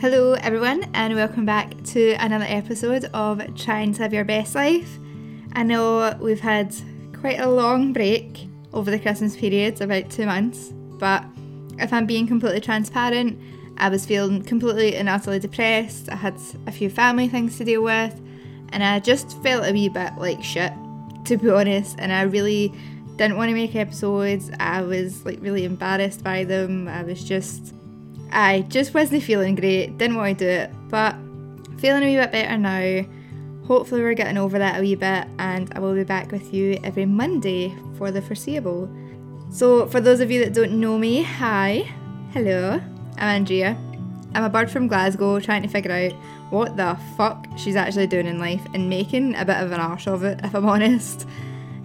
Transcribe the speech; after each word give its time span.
Hello, 0.00 0.32
everyone, 0.32 0.84
and 0.94 1.14
welcome 1.14 1.44
back 1.44 1.74
to 1.84 2.12
another 2.12 2.46
episode 2.48 3.04
of 3.12 3.54
Trying 3.54 3.92
to 3.92 4.00
Live 4.00 4.14
Your 4.14 4.24
Best 4.24 4.54
Life. 4.54 4.98
I 5.52 5.62
know 5.62 6.16
we've 6.18 6.40
had 6.40 6.74
quite 7.20 7.38
a 7.38 7.50
long 7.50 7.92
break 7.92 8.48
over 8.72 8.90
the 8.90 8.98
Christmas 8.98 9.36
period, 9.36 9.78
about 9.82 10.08
two 10.08 10.24
months, 10.24 10.72
but 10.98 11.22
if 11.78 11.92
I'm 11.92 12.06
being 12.06 12.26
completely 12.26 12.62
transparent, 12.62 13.38
I 13.76 13.90
was 13.90 14.06
feeling 14.06 14.42
completely 14.42 14.96
and 14.96 15.06
utterly 15.06 15.38
depressed. 15.38 16.08
I 16.08 16.16
had 16.16 16.40
a 16.66 16.72
few 16.72 16.88
family 16.88 17.28
things 17.28 17.58
to 17.58 17.64
deal 17.64 17.82
with, 17.82 18.18
and 18.70 18.82
I 18.82 19.00
just 19.00 19.38
felt 19.42 19.68
a 19.68 19.72
wee 19.74 19.90
bit 19.90 20.14
like 20.16 20.42
shit, 20.42 20.72
to 21.26 21.36
be 21.36 21.50
honest. 21.50 21.96
And 21.98 22.10
I 22.10 22.22
really 22.22 22.72
didn't 23.16 23.36
want 23.36 23.50
to 23.50 23.54
make 23.54 23.76
episodes. 23.76 24.50
I 24.60 24.80
was 24.80 25.26
like 25.26 25.42
really 25.42 25.66
embarrassed 25.66 26.24
by 26.24 26.44
them. 26.44 26.88
I 26.88 27.02
was 27.02 27.22
just 27.22 27.74
I 28.32 28.62
just 28.68 28.94
wasn't 28.94 29.22
feeling 29.22 29.54
great, 29.54 29.98
didn't 29.98 30.16
want 30.16 30.38
to 30.38 30.44
do 30.44 30.48
it, 30.48 30.70
but 30.88 31.16
feeling 31.78 32.02
a 32.02 32.06
wee 32.06 32.16
bit 32.16 32.32
better 32.32 32.56
now. 32.56 33.04
Hopefully, 33.66 34.02
we're 34.02 34.14
getting 34.14 34.38
over 34.38 34.58
that 34.58 34.78
a 34.78 34.80
wee 34.80 34.94
bit, 34.94 35.28
and 35.38 35.72
I 35.74 35.78
will 35.78 35.94
be 35.94 36.04
back 36.04 36.32
with 36.32 36.52
you 36.52 36.78
every 36.82 37.06
Monday 37.06 37.74
for 37.96 38.10
the 38.10 38.20
foreseeable. 38.20 38.88
So, 39.50 39.86
for 39.86 40.00
those 40.00 40.20
of 40.20 40.30
you 40.30 40.44
that 40.44 40.54
don't 40.54 40.80
know 40.80 40.98
me, 40.98 41.22
hi, 41.22 41.88
hello, 42.32 42.80
I'm 43.16 43.28
Andrea. 43.28 43.76
I'm 44.34 44.44
a 44.44 44.48
bird 44.48 44.70
from 44.70 44.86
Glasgow 44.86 45.40
trying 45.40 45.62
to 45.62 45.68
figure 45.68 45.90
out 45.90 46.12
what 46.50 46.76
the 46.76 46.96
fuck 47.16 47.46
she's 47.56 47.76
actually 47.76 48.06
doing 48.06 48.26
in 48.26 48.38
life 48.38 48.64
and 48.74 48.88
making 48.88 49.34
a 49.34 49.44
bit 49.44 49.56
of 49.56 49.72
an 49.72 49.80
arse 49.80 50.06
of 50.06 50.24
it, 50.24 50.40
if 50.44 50.54
I'm 50.54 50.68
honest. 50.68 51.26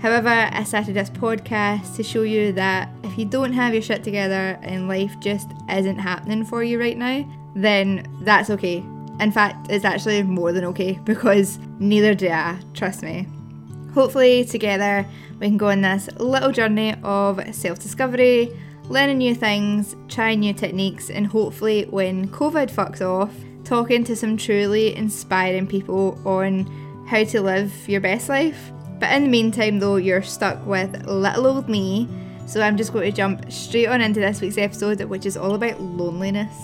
However, 0.06 0.30
I 0.30 0.64
started 0.66 0.94
this 0.94 1.10
podcast 1.10 1.96
to 1.96 2.04
show 2.04 2.22
you 2.22 2.52
that 2.52 2.90
if 3.02 3.18
you 3.18 3.26
don't 3.26 3.54
have 3.54 3.74
your 3.74 3.82
shit 3.82 4.04
together 4.04 4.60
and 4.62 4.88
life 4.88 5.20
just 5.20 5.50
isn't 5.68 5.98
happening 5.98 6.46
for 6.46 6.64
you 6.64 6.80
right 6.80 6.96
now, 6.96 7.28
then 7.56 8.06
that's 8.22 8.52
okay. 8.52 8.86
In 9.20 9.32
fact, 9.32 9.72
it's 9.72 9.84
actually 9.84 10.22
more 10.22 10.52
than 10.52 10.64
okay 10.66 11.00
because 11.06 11.58
neither 11.80 12.14
do 12.14 12.30
I, 12.30 12.60
trust 12.76 13.02
me. 13.02 13.28
Hopefully, 13.96 14.46
together, 14.46 15.08
we 15.40 15.48
can 15.48 15.58
go 15.58 15.70
on 15.70 15.82
this 15.82 16.08
little 16.18 16.52
journey 16.52 16.94
of 17.02 17.42
self 17.56 17.80
discovery, 17.80 18.56
learning 18.90 19.18
new 19.18 19.34
things, 19.34 19.96
trying 20.08 20.42
new 20.42 20.54
techniques, 20.54 21.10
and 21.10 21.26
hopefully, 21.26 21.86
when 21.90 22.28
COVID 22.28 22.70
fucks 22.70 23.02
off, 23.02 23.34
talking 23.64 24.04
to 24.04 24.16
some 24.16 24.38
truly 24.38 24.96
inspiring 24.96 25.66
people 25.66 26.20
on 26.28 26.68
how 27.08 27.24
to 27.24 27.42
live 27.42 27.90
your 27.90 28.02
best 28.02 28.30
life. 28.30 28.72
But 29.00 29.12
in 29.12 29.24
the 29.24 29.30
meantime, 29.30 29.80
though, 29.80 29.98
you're 29.98 30.22
stuck 30.22 30.66
with 30.66 31.06
little 31.06 31.48
old 31.48 31.70
me. 31.70 32.08
So 32.46 32.62
I'm 32.62 32.78
just 32.78 32.94
going 32.94 33.10
to 33.10 33.16
jump 33.16 33.52
straight 33.52 33.88
on 33.88 34.02
into 34.02 34.20
this 34.20 34.40
week's 34.40 34.58
episode, 34.58 35.02
which 35.02 35.26
is 35.26 35.36
all 35.36 35.56
about 35.56 35.82
loneliness. 35.82 36.56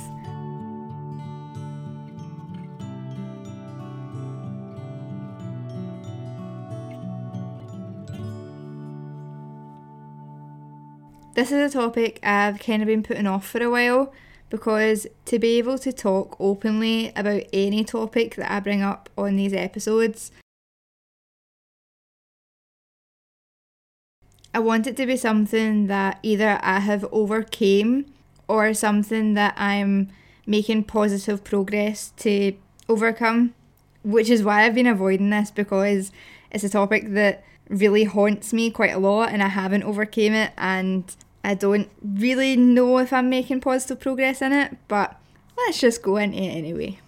This 11.33 11.51
is 11.51 11.73
a 11.73 11.77
topic 11.77 12.19
I've 12.21 12.59
kind 12.59 12.83
of 12.83 12.87
been 12.87 13.03
putting 13.03 13.25
off 13.25 13.47
for 13.47 13.63
a 13.63 13.69
while 13.69 14.13
because 14.49 15.07
to 15.25 15.39
be 15.39 15.57
able 15.57 15.79
to 15.79 15.91
talk 15.91 16.35
openly 16.39 17.11
about 17.15 17.43
any 17.51 17.83
topic 17.83 18.35
that 18.35 18.51
I 18.51 18.59
bring 18.59 18.81
up 18.81 19.09
on 19.17 19.37
these 19.37 19.53
episodes 19.53 20.31
I 24.53 24.59
want 24.59 24.87
it 24.87 24.97
to 24.97 25.05
be 25.05 25.17
something 25.17 25.87
that 25.87 26.19
either 26.23 26.59
I 26.61 26.79
have 26.79 27.05
overcame 27.11 28.05
or 28.47 28.73
something 28.73 29.33
that 29.35 29.53
I'm 29.57 30.09
making 30.45 30.83
positive 30.83 31.43
progress 31.43 32.11
to 32.17 32.53
overcome, 32.89 33.53
which 34.03 34.29
is 34.29 34.43
why 34.43 34.63
I've 34.63 34.75
been 34.75 34.87
avoiding 34.87 35.29
this 35.29 35.51
because 35.51 36.11
it's 36.51 36.65
a 36.65 36.69
topic 36.69 37.13
that 37.13 37.43
really 37.69 38.03
haunts 38.03 38.51
me 38.51 38.69
quite 38.69 38.93
a 38.93 38.99
lot 38.99 39.29
and 39.29 39.41
I 39.41 39.47
haven't 39.47 39.83
overcame 39.83 40.33
it 40.33 40.51
and 40.57 41.15
I 41.43 41.53
don't 41.53 41.89
really 42.03 42.57
know 42.57 42.97
if 42.97 43.13
I'm 43.13 43.29
making 43.29 43.61
positive 43.61 44.01
progress 44.01 44.41
in 44.41 44.51
it, 44.51 44.77
but 44.89 45.19
let's 45.57 45.79
just 45.79 46.01
go 46.01 46.17
into 46.17 46.37
it 46.37 46.49
anyway. 46.49 46.99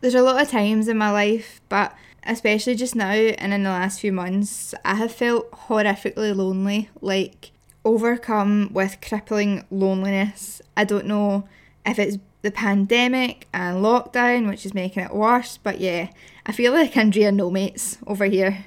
There's 0.00 0.14
a 0.14 0.22
lot 0.22 0.42
of 0.42 0.50
times 0.50 0.86
in 0.88 0.98
my 0.98 1.10
life, 1.10 1.62
but 1.70 1.94
especially 2.26 2.74
just 2.74 2.94
now 2.94 3.10
and 3.10 3.52
in 3.52 3.62
the 3.62 3.70
last 3.70 4.00
few 4.00 4.12
months, 4.12 4.74
I 4.84 4.96
have 4.96 5.12
felt 5.12 5.50
horrifically 5.52 6.34
lonely, 6.34 6.90
like 7.00 7.52
overcome 7.84 8.70
with 8.72 9.00
crippling 9.00 9.64
loneliness. 9.70 10.62
I 10.76 10.84
don't 10.84 11.06
know 11.06 11.48
if 11.84 11.98
it's 11.98 12.18
the 12.42 12.50
pandemic 12.50 13.48
and 13.52 13.78
lockdown, 13.78 14.48
which 14.48 14.66
is 14.66 14.74
making 14.74 15.02
it 15.02 15.14
worse, 15.14 15.58
but 15.62 15.80
yeah, 15.80 16.08
I 16.46 16.52
feel 16.52 16.72
like 16.72 16.96
Andrea 16.96 17.32
no 17.32 17.50
mates 17.50 17.98
over 18.06 18.26
here. 18.26 18.64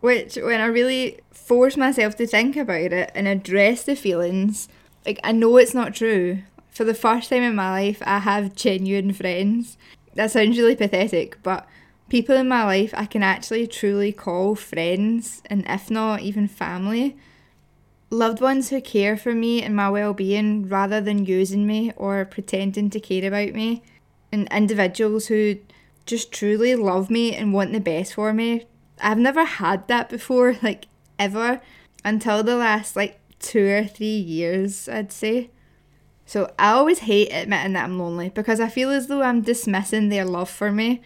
Which, 0.00 0.36
when 0.36 0.60
I 0.60 0.66
really 0.66 1.18
force 1.32 1.76
myself 1.76 2.14
to 2.16 2.26
think 2.26 2.56
about 2.56 2.92
it 2.92 3.10
and 3.14 3.26
address 3.26 3.82
the 3.82 3.96
feelings, 3.96 4.68
like 5.04 5.18
I 5.24 5.32
know 5.32 5.56
it's 5.56 5.74
not 5.74 5.94
true. 5.94 6.42
For 6.70 6.84
the 6.84 6.94
first 6.94 7.30
time 7.30 7.42
in 7.42 7.56
my 7.56 7.70
life, 7.70 8.00
I 8.06 8.20
have 8.20 8.54
genuine 8.54 9.12
friends. 9.12 9.76
That 10.14 10.30
sounds 10.30 10.56
really 10.56 10.76
pathetic, 10.76 11.42
but 11.42 11.66
people 12.08 12.36
in 12.36 12.48
my 12.48 12.64
life 12.64 12.92
I 12.96 13.06
can 13.06 13.22
actually 13.22 13.66
truly 13.66 14.12
call 14.12 14.54
friends 14.54 15.42
and 15.46 15.64
if 15.68 15.90
not 15.90 16.20
even 16.20 16.48
family. 16.48 17.16
Loved 18.10 18.40
ones 18.40 18.70
who 18.70 18.80
care 18.80 19.16
for 19.16 19.34
me 19.34 19.62
and 19.62 19.76
my 19.76 19.90
well 19.90 20.14
being 20.14 20.68
rather 20.68 21.00
than 21.00 21.26
using 21.26 21.66
me 21.66 21.92
or 21.96 22.24
pretending 22.24 22.88
to 22.90 23.00
care 23.00 23.26
about 23.28 23.52
me. 23.54 23.82
And 24.32 24.48
individuals 24.50 25.26
who 25.26 25.58
just 26.06 26.32
truly 26.32 26.74
love 26.74 27.10
me 27.10 27.34
and 27.34 27.52
want 27.52 27.72
the 27.72 27.80
best 27.80 28.14
for 28.14 28.32
me. 28.32 28.66
I've 29.00 29.18
never 29.18 29.44
had 29.44 29.86
that 29.88 30.08
before, 30.08 30.56
like 30.62 30.86
ever, 31.18 31.60
until 32.04 32.42
the 32.42 32.56
last 32.56 32.96
like 32.96 33.20
two 33.38 33.66
or 33.66 33.84
three 33.84 34.06
years, 34.06 34.88
I'd 34.88 35.12
say. 35.12 35.50
So 36.24 36.52
I 36.58 36.72
always 36.72 37.00
hate 37.00 37.30
admitting 37.30 37.74
that 37.74 37.84
I'm 37.84 37.98
lonely 37.98 38.30
because 38.30 38.60
I 38.60 38.68
feel 38.68 38.90
as 38.90 39.06
though 39.06 39.22
I'm 39.22 39.40
dismissing 39.40 40.08
their 40.08 40.24
love 40.24 40.50
for 40.50 40.70
me 40.70 41.02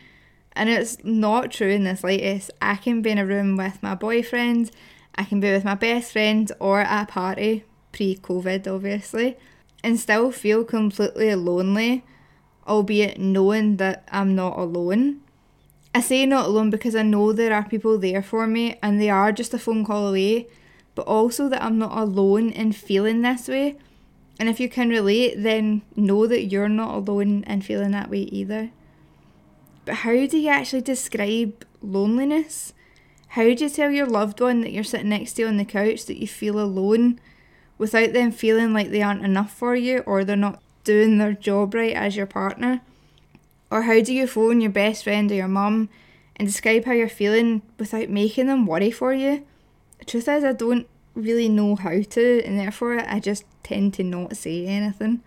and 0.55 0.69
it's 0.69 0.99
not 1.03 1.51
true 1.51 1.69
in 1.69 1.85
the 1.85 1.97
slightest. 1.97 2.51
I 2.61 2.77
can 2.77 3.03
be 3.03 3.11
in 3.11 3.19
a 3.19 3.27
room 3.27 3.57
with 3.57 3.83
my 3.83 3.95
boyfriend, 3.95 4.71
I 5.15 5.25
can 5.25 5.41
be 5.41 5.51
with 5.51 5.65
my 5.65 5.75
best 5.75 6.13
friend 6.13 6.51
or 6.59 6.81
at 6.81 7.03
a 7.03 7.07
party, 7.07 7.65
pre 7.93 8.17
COVID 8.17 8.67
obviously, 8.67 9.37
and 9.85 9.99
still 9.99 10.31
feel 10.31 10.65
completely 10.65 11.35
lonely, 11.35 12.05
albeit 12.67 13.19
knowing 13.19 13.77
that 13.77 14.09
I'm 14.11 14.35
not 14.35 14.59
alone. 14.59 15.21
I 15.95 16.01
say 16.01 16.25
not 16.25 16.47
alone 16.47 16.71
because 16.71 16.95
I 16.95 17.03
know 17.03 17.33
there 17.33 17.53
are 17.53 17.69
people 17.69 17.99
there 17.99 18.23
for 18.23 18.47
me 18.47 18.79
and 18.83 19.01
they 19.01 19.11
are 19.11 19.31
just 19.31 19.53
a 19.53 19.59
phone 19.59 19.85
call 19.85 20.09
away, 20.09 20.49
but 20.95 21.07
also 21.07 21.49
that 21.51 21.63
I'm 21.63 21.79
not 21.79 21.97
alone 21.97 22.51
in 22.51 22.73
feeling 22.73 23.21
this 23.21 23.49
way. 23.49 23.77
And 24.41 24.49
if 24.49 24.59
you 24.59 24.69
can 24.69 24.89
relate, 24.89 25.35
then 25.37 25.83
know 25.95 26.27
that 26.27 26.47
you're 26.47 26.69
not 26.69 26.95
alone 26.95 27.45
in 27.45 27.61
feeling 27.61 27.91
that 27.91 28.09
way 28.09 28.21
either. 28.21 28.71
But 29.85 29.97
how 29.97 30.27
do 30.27 30.39
you 30.39 30.49
actually 30.49 30.83
describe 30.83 31.65
loneliness? 31.81 32.73
How 33.29 33.43
do 33.43 33.51
you 33.51 33.69
tell 33.69 33.91
your 33.91 34.07
loved 34.07 34.41
one 34.41 34.61
that 34.61 34.73
you're 34.73 34.85
sitting 34.85 35.09
next 35.09 35.35
to 35.35 35.43
you 35.43 35.49
on 35.49 35.57
the 35.57 35.65
couch 35.65 36.07
that 36.07 36.21
you 36.21 36.29
feel 36.29 36.61
alone 36.61 37.19
without 37.79 38.13
them 38.13 38.31
feeling 38.31 38.73
like 38.73 38.91
they 38.91 39.03
aren't 39.03 39.25
enough 39.25 39.53
for 39.53 39.75
you 39.75 40.01
or 40.01 40.25
they're 40.25 40.37
not 40.37 40.63
doing 40.85 41.19
their 41.19 41.33
job 41.33 41.75
right 41.75 41.95
as 41.95 42.15
your 42.15 42.27
partner? 42.27 42.81
Or 43.71 43.83
how 43.83 44.01
do 44.03 44.13
you 44.13 44.27
phone 44.27 44.61
your 44.61 44.71
best 44.71 45.05
friend 45.05 45.33
or 45.33 45.35
your 45.35 45.49
mum 45.49 45.89
and 46.37 46.47
describe 46.47 46.85
how 46.85 46.93
you're 46.93 47.09
feeling 47.09 47.63
without 47.79 48.09
making 48.09 48.47
them 48.47 48.67
worry 48.67 48.91
for 48.91 49.15
you? 49.15 49.45
The 49.99 50.05
truth 50.05 50.29
is, 50.29 50.45
I 50.45 50.53
don't 50.53 50.87
really 51.15 51.49
know 51.49 51.77
how 51.77 52.03
to, 52.03 52.43
and 52.45 52.59
therefore 52.59 53.01
I 53.01 53.19
just 53.19 53.45
tend 53.63 53.95
to 53.95 54.05
not 54.05 54.37
say 54.37 54.67
anything. 54.67 55.23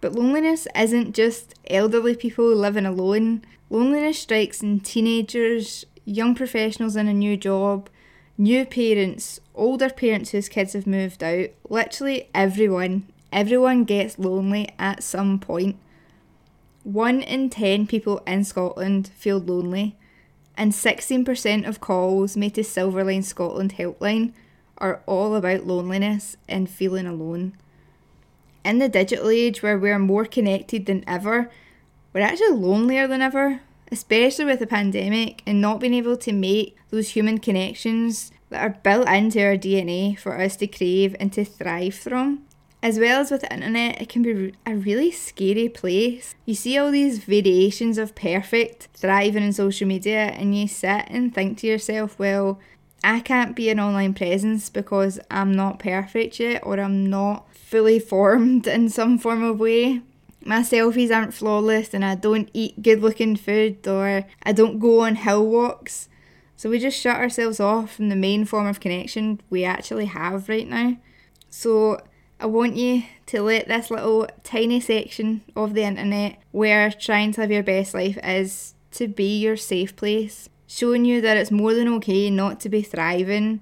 But 0.00 0.12
loneliness 0.12 0.68
isn't 0.76 1.14
just 1.14 1.54
elderly 1.68 2.14
people 2.14 2.54
living 2.54 2.86
alone 2.86 3.42
Loneliness 3.68 4.20
strikes 4.20 4.62
in 4.62 4.80
teenagers, 4.80 5.84
young 6.04 6.34
professionals 6.34 6.94
in 6.94 7.08
a 7.08 7.12
new 7.12 7.36
job, 7.36 7.88
new 8.38 8.64
parents, 8.64 9.40
older 9.54 9.90
parents 9.90 10.30
whose 10.30 10.48
kids 10.48 10.74
have 10.74 10.86
moved 10.86 11.22
out. 11.22 11.48
Literally 11.68 12.28
everyone. 12.34 13.08
Everyone 13.32 13.84
gets 13.84 14.18
lonely 14.18 14.68
at 14.78 15.02
some 15.02 15.38
point. 15.40 15.76
One 16.84 17.20
in 17.20 17.50
10 17.50 17.88
people 17.88 18.18
in 18.26 18.44
Scotland 18.44 19.08
feel 19.08 19.38
lonely, 19.38 19.96
and 20.56 20.70
16% 20.72 21.66
of 21.66 21.80
calls 21.80 22.36
made 22.36 22.54
to 22.54 22.62
Silver 22.62 23.02
Line 23.02 23.24
Scotland 23.24 23.74
helpline 23.74 24.32
are 24.78 25.02
all 25.06 25.34
about 25.34 25.66
loneliness 25.66 26.36
and 26.48 26.70
feeling 26.70 27.06
alone. 27.06 27.54
In 28.64 28.78
the 28.78 28.88
digital 28.88 29.28
age 29.28 29.62
where 29.62 29.78
we're 29.78 29.98
more 29.98 30.24
connected 30.24 30.86
than 30.86 31.02
ever, 31.08 31.50
we're 32.16 32.22
actually 32.22 32.56
lonelier 32.56 33.06
than 33.06 33.20
ever, 33.20 33.60
especially 33.92 34.46
with 34.46 34.58
the 34.58 34.66
pandemic 34.66 35.42
and 35.44 35.60
not 35.60 35.80
being 35.80 35.92
able 35.92 36.16
to 36.16 36.32
make 36.32 36.74
those 36.88 37.10
human 37.10 37.36
connections 37.36 38.32
that 38.48 38.62
are 38.62 38.78
built 38.82 39.06
into 39.06 39.44
our 39.44 39.54
DNA 39.54 40.18
for 40.18 40.40
us 40.40 40.56
to 40.56 40.66
crave 40.66 41.14
and 41.20 41.30
to 41.30 41.44
thrive 41.44 41.94
from. 41.94 42.42
As 42.82 42.98
well 42.98 43.20
as 43.20 43.30
with 43.30 43.42
the 43.42 43.52
internet, 43.52 44.00
it 44.00 44.08
can 44.08 44.22
be 44.22 44.54
a 44.64 44.74
really 44.74 45.10
scary 45.10 45.68
place. 45.68 46.34
You 46.46 46.54
see 46.54 46.78
all 46.78 46.90
these 46.90 47.18
variations 47.18 47.98
of 47.98 48.14
perfect 48.14 48.88
thriving 48.94 49.42
in 49.42 49.52
social 49.52 49.86
media, 49.86 50.28
and 50.28 50.58
you 50.58 50.68
sit 50.68 51.04
and 51.08 51.34
think 51.34 51.58
to 51.58 51.66
yourself, 51.66 52.18
well, 52.18 52.58
I 53.04 53.20
can't 53.20 53.54
be 53.54 53.68
an 53.68 53.78
online 53.78 54.14
presence 54.14 54.70
because 54.70 55.20
I'm 55.30 55.52
not 55.52 55.80
perfect 55.80 56.40
yet 56.40 56.62
or 56.64 56.80
I'm 56.80 57.10
not 57.10 57.54
fully 57.54 57.98
formed 58.12 58.66
in 58.66 58.88
some 58.88 59.18
form 59.18 59.42
of 59.42 59.60
way. 59.60 60.00
My 60.46 60.60
selfies 60.60 61.14
aren't 61.14 61.34
flawless 61.34 61.92
and 61.92 62.04
I 62.04 62.14
don't 62.14 62.48
eat 62.54 62.80
good 62.80 63.02
looking 63.02 63.34
food 63.34 63.86
or 63.86 64.24
I 64.44 64.52
don't 64.52 64.78
go 64.78 65.00
on 65.00 65.16
hill 65.16 65.44
walks. 65.44 66.08
So 66.54 66.70
we 66.70 66.78
just 66.78 67.00
shut 67.00 67.16
ourselves 67.16 67.58
off 67.58 67.96
from 67.96 68.10
the 68.10 68.16
main 68.16 68.44
form 68.44 68.66
of 68.66 68.78
connection 68.78 69.40
we 69.50 69.64
actually 69.64 70.06
have 70.06 70.48
right 70.48 70.68
now. 70.68 70.98
So 71.50 72.00
I 72.38 72.46
want 72.46 72.76
you 72.76 73.02
to 73.26 73.42
let 73.42 73.66
this 73.66 73.90
little 73.90 74.28
tiny 74.44 74.78
section 74.78 75.42
of 75.56 75.74
the 75.74 75.82
internet 75.82 76.38
where 76.52 76.92
trying 76.92 77.32
to 77.32 77.40
live 77.40 77.50
your 77.50 77.62
best 77.64 77.92
life 77.92 78.18
is 78.22 78.74
to 78.92 79.08
be 79.08 79.38
your 79.38 79.56
safe 79.56 79.96
place, 79.96 80.48
showing 80.68 81.04
you 81.04 81.20
that 81.22 81.36
it's 81.36 81.50
more 81.50 81.74
than 81.74 81.88
okay 81.94 82.30
not 82.30 82.60
to 82.60 82.68
be 82.68 82.82
thriving, 82.82 83.60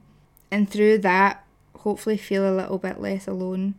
and 0.50 0.68
through 0.68 0.98
that, 0.98 1.44
hopefully 1.78 2.16
feel 2.16 2.48
a 2.48 2.54
little 2.54 2.78
bit 2.78 3.00
less 3.00 3.26
alone. 3.26 3.74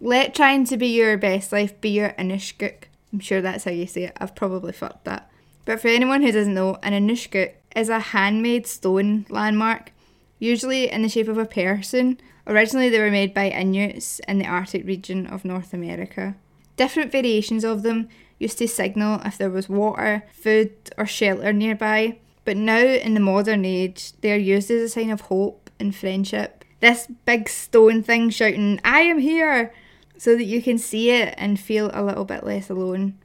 Let 0.00 0.34
trying 0.34 0.66
to 0.66 0.76
be 0.76 0.88
your 0.88 1.16
best 1.16 1.52
life 1.52 1.80
be 1.80 1.88
your 1.88 2.10
inishguk. 2.10 2.84
I'm 3.12 3.20
sure 3.20 3.40
that's 3.40 3.64
how 3.64 3.70
you 3.70 3.86
say 3.86 4.04
it. 4.04 4.16
I've 4.18 4.34
probably 4.34 4.72
fucked 4.72 5.04
that. 5.04 5.30
But 5.64 5.80
for 5.80 5.88
anyone 5.88 6.22
who 6.22 6.32
doesn't 6.32 6.54
know, 6.54 6.78
an 6.82 6.92
inishguk 6.92 7.54
is 7.74 7.88
a 7.88 7.98
handmade 7.98 8.66
stone 8.66 9.26
landmark, 9.30 9.92
usually 10.38 10.90
in 10.90 11.02
the 11.02 11.08
shape 11.08 11.28
of 11.28 11.38
a 11.38 11.46
person. 11.46 12.20
Originally, 12.46 12.88
they 12.90 13.00
were 13.00 13.10
made 13.10 13.32
by 13.32 13.50
Inuits 13.50 14.20
in 14.28 14.38
the 14.38 14.46
Arctic 14.46 14.86
region 14.86 15.26
of 15.26 15.44
North 15.44 15.72
America. 15.72 16.36
Different 16.76 17.10
variations 17.10 17.64
of 17.64 17.82
them 17.82 18.08
used 18.38 18.58
to 18.58 18.68
signal 18.68 19.20
if 19.24 19.38
there 19.38 19.50
was 19.50 19.68
water, 19.68 20.24
food, 20.30 20.72
or 20.98 21.06
shelter 21.06 21.52
nearby, 21.52 22.18
but 22.44 22.56
now 22.56 22.78
in 22.78 23.14
the 23.14 23.20
modern 23.20 23.64
age, 23.64 24.12
they 24.20 24.32
are 24.32 24.36
used 24.36 24.70
as 24.70 24.82
a 24.82 24.88
sign 24.88 25.10
of 25.10 25.22
hope 25.22 25.70
and 25.80 25.96
friendship. 25.96 26.64
This 26.80 27.08
big 27.24 27.48
stone 27.48 28.02
thing 28.02 28.28
shouting, 28.30 28.78
I 28.84 29.00
am 29.00 29.18
here! 29.18 29.72
So 30.18 30.36
that 30.36 30.44
you 30.44 30.62
can 30.62 30.78
see 30.78 31.10
it 31.10 31.34
and 31.36 31.58
feel 31.58 31.90
a 31.92 32.02
little 32.02 32.24
bit 32.24 32.44
less 32.44 32.70
alone. 32.70 33.18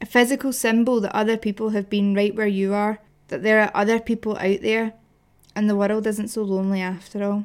A 0.00 0.06
physical 0.06 0.52
symbol 0.52 1.00
that 1.00 1.14
other 1.14 1.36
people 1.36 1.70
have 1.70 1.90
been 1.90 2.14
right 2.14 2.34
where 2.34 2.46
you 2.46 2.74
are, 2.74 3.00
that 3.28 3.42
there 3.42 3.60
are 3.60 3.70
other 3.74 3.98
people 3.98 4.36
out 4.36 4.60
there, 4.62 4.94
and 5.54 5.68
the 5.68 5.76
world 5.76 6.06
isn't 6.06 6.28
so 6.28 6.42
lonely 6.42 6.80
after 6.80 7.24
all. 7.24 7.44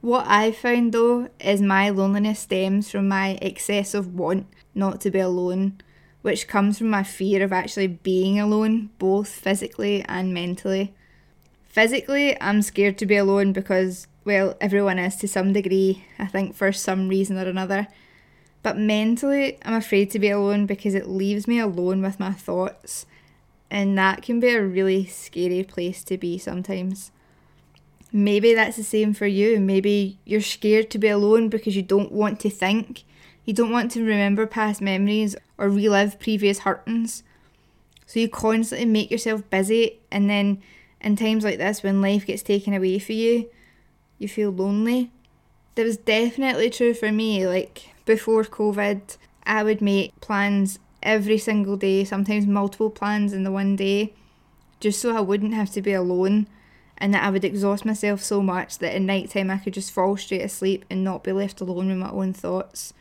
What 0.00 0.26
I've 0.28 0.56
found 0.56 0.92
though 0.92 1.30
is 1.40 1.62
my 1.62 1.88
loneliness 1.88 2.40
stems 2.40 2.90
from 2.90 3.08
my 3.08 3.38
excessive 3.40 4.14
want 4.14 4.46
not 4.74 5.00
to 5.00 5.10
be 5.10 5.18
alone, 5.18 5.80
which 6.20 6.46
comes 6.46 6.78
from 6.78 6.90
my 6.90 7.02
fear 7.02 7.42
of 7.42 7.52
actually 7.52 7.86
being 7.86 8.38
alone, 8.38 8.90
both 8.98 9.28
physically 9.28 10.04
and 10.06 10.34
mentally. 10.34 10.94
Physically, 11.64 12.40
I'm 12.40 12.62
scared 12.62 12.98
to 12.98 13.06
be 13.06 13.16
alone 13.16 13.52
because, 13.52 14.06
well, 14.24 14.56
everyone 14.60 14.98
is 14.98 15.16
to 15.16 15.28
some 15.28 15.52
degree, 15.52 16.04
I 16.18 16.26
think, 16.26 16.54
for 16.54 16.72
some 16.72 17.08
reason 17.08 17.36
or 17.36 17.48
another. 17.48 17.88
But 18.62 18.78
mentally, 18.78 19.58
I'm 19.62 19.74
afraid 19.74 20.10
to 20.12 20.18
be 20.18 20.30
alone 20.30 20.64
because 20.64 20.94
it 20.94 21.08
leaves 21.08 21.46
me 21.46 21.58
alone 21.58 22.00
with 22.00 22.18
my 22.18 22.32
thoughts, 22.32 23.04
and 23.70 23.98
that 23.98 24.22
can 24.22 24.40
be 24.40 24.48
a 24.48 24.62
really 24.62 25.04
scary 25.04 25.62
place 25.62 26.02
to 26.04 26.16
be 26.16 26.38
sometimes. 26.38 27.10
Maybe 28.10 28.54
that's 28.54 28.76
the 28.76 28.84
same 28.84 29.12
for 29.12 29.26
you. 29.26 29.60
Maybe 29.60 30.18
you're 30.24 30.40
scared 30.40 30.88
to 30.90 30.98
be 30.98 31.08
alone 31.08 31.48
because 31.48 31.76
you 31.76 31.82
don't 31.82 32.12
want 32.12 32.40
to 32.40 32.50
think. 32.50 33.04
You 33.44 33.52
don't 33.52 33.72
want 33.72 33.90
to 33.90 34.04
remember 34.04 34.46
past 34.46 34.80
memories 34.80 35.36
or 35.58 35.68
relive 35.68 36.18
previous 36.18 36.60
hurtings. 36.60 37.22
So 38.06 38.20
you 38.20 38.28
constantly 38.28 38.86
make 38.86 39.10
yourself 39.10 39.42
busy, 39.50 39.98
and 40.10 40.30
then 40.30 40.62
in 41.00 41.16
times 41.16 41.44
like 41.44 41.58
this, 41.58 41.82
when 41.82 42.00
life 42.00 42.24
gets 42.26 42.42
taken 42.42 42.72
away 42.72 42.98
from 42.98 43.16
you, 43.16 43.50
you 44.18 44.28
feel 44.28 44.50
lonely. 44.50 45.10
That 45.74 45.84
was 45.84 45.96
definitely 45.96 46.70
true 46.70 46.94
for 46.94 47.10
me. 47.10 47.46
Like 47.46 47.94
before 48.04 48.44
COVID, 48.44 49.16
I 49.44 49.62
would 49.62 49.80
make 49.80 50.18
plans 50.20 50.78
every 51.02 51.38
single 51.38 51.76
day, 51.76 52.04
sometimes 52.04 52.46
multiple 52.46 52.90
plans 52.90 53.32
in 53.32 53.44
the 53.44 53.52
one 53.52 53.76
day, 53.76 54.14
just 54.80 55.00
so 55.00 55.16
I 55.16 55.20
wouldn't 55.20 55.54
have 55.54 55.70
to 55.72 55.82
be 55.82 55.92
alone 55.92 56.46
and 56.98 57.12
that 57.12 57.24
I 57.24 57.30
would 57.30 57.44
exhaust 57.44 57.84
myself 57.84 58.22
so 58.22 58.40
much 58.40 58.78
that 58.78 58.94
at 58.94 59.02
night 59.02 59.30
time 59.30 59.50
I 59.50 59.58
could 59.58 59.74
just 59.74 59.90
fall 59.90 60.16
straight 60.16 60.42
asleep 60.42 60.84
and 60.88 61.02
not 61.02 61.24
be 61.24 61.32
left 61.32 61.60
alone 61.60 61.88
with 61.88 61.98
my 61.98 62.10
own 62.10 62.32
thoughts. 62.32 62.94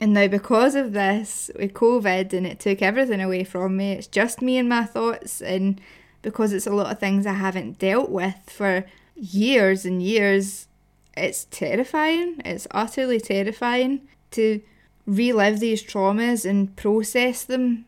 And 0.00 0.12
now, 0.12 0.26
because 0.26 0.74
of 0.74 0.92
this, 0.92 1.50
with 1.56 1.72
COVID, 1.72 2.32
and 2.32 2.46
it 2.46 2.58
took 2.58 2.82
everything 2.82 3.20
away 3.20 3.44
from 3.44 3.76
me, 3.76 3.92
it's 3.92 4.06
just 4.06 4.42
me 4.42 4.58
and 4.58 4.68
my 4.68 4.84
thoughts, 4.84 5.40
and 5.40 5.80
because 6.20 6.52
it's 6.52 6.66
a 6.66 6.72
lot 6.72 6.90
of 6.90 6.98
things 6.98 7.26
I 7.26 7.34
haven't 7.34 7.78
dealt 7.78 8.10
with 8.10 8.34
for 8.48 8.84
years 9.14 9.84
and 9.84 10.02
years. 10.02 10.68
It's 11.16 11.44
terrifying. 11.46 12.40
It's 12.44 12.66
utterly 12.70 13.20
terrifying 13.20 14.08
to 14.32 14.60
relive 15.06 15.60
these 15.60 15.82
traumas 15.82 16.48
and 16.48 16.74
process 16.76 17.44
them. 17.44 17.86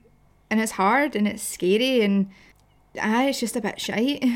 And 0.51 0.61
it's 0.61 0.73
hard 0.73 1.17
and 1.17 1.27
it's 1.27 1.43
scary 1.43 2.03
and 2.03 2.31
ah, 3.01 3.25
it's 3.25 3.41
just 3.41 3.57
a 3.57 3.61
bit 3.61 3.81
shite. 3.81 4.25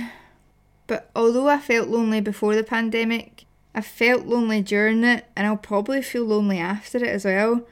But 0.86 1.08
although 1.14 1.48
I 1.48 1.60
felt 1.60 1.86
lonely 1.86 2.20
before 2.20 2.56
the 2.56 2.64
pandemic, 2.64 3.44
I 3.72 3.80
felt 3.80 4.26
lonely 4.26 4.60
during 4.60 5.04
it 5.04 5.24
and 5.36 5.46
I'll 5.46 5.56
probably 5.56 6.02
feel 6.02 6.24
lonely 6.24 6.58
after 6.58 6.98
it 6.98 7.06
as 7.06 7.24
well. 7.24 7.64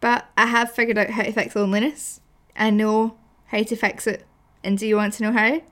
But 0.00 0.28
I 0.36 0.44
have 0.44 0.70
figured 0.70 0.98
out 0.98 1.08
how 1.08 1.22
to 1.22 1.32
fix 1.32 1.56
loneliness. 1.56 2.20
I 2.54 2.68
know 2.68 3.16
how 3.46 3.62
to 3.62 3.76
fix 3.76 4.06
it. 4.06 4.26
And 4.62 4.76
do 4.76 4.86
you 4.86 4.96
want 4.96 5.14
to 5.14 5.22
know 5.22 5.32
how? 5.32 5.62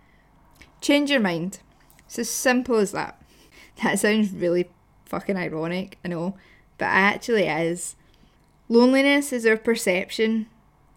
Change 0.80 1.10
your 1.10 1.20
mind. 1.20 1.58
It's 2.06 2.18
as 2.18 2.30
simple 2.30 2.76
as 2.76 2.92
that. 2.92 3.20
That 3.82 3.98
sounds 3.98 4.30
really 4.30 4.70
fucking 5.04 5.36
ironic, 5.36 5.98
I 6.02 6.08
know, 6.08 6.34
but 6.78 6.86
it 6.86 6.88
actually 6.88 7.46
is. 7.46 7.94
Loneliness 8.70 9.34
is 9.34 9.44
our 9.44 9.58
perception. 9.58 10.46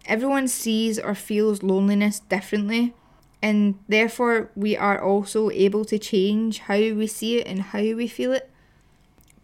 Everyone 0.06 0.48
sees 0.48 0.98
or 0.98 1.14
feels 1.14 1.62
loneliness 1.62 2.20
differently, 2.20 2.94
and 3.42 3.78
therefore 3.86 4.50
we 4.56 4.76
are 4.76 5.00
also 5.00 5.50
able 5.50 5.84
to 5.84 5.98
change 5.98 6.60
how 6.60 6.78
we 6.78 7.06
see 7.06 7.38
it 7.38 7.46
and 7.46 7.60
how 7.60 7.80
we 7.80 8.08
feel 8.08 8.32
it. 8.32 8.50